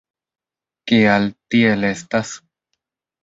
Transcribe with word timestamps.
Kial, 0.91 1.27
tiel 1.55 1.85
estas? 1.91 2.31